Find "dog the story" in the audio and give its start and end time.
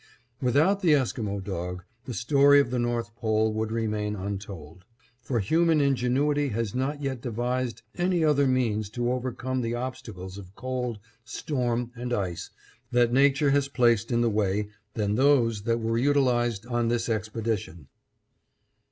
1.39-2.59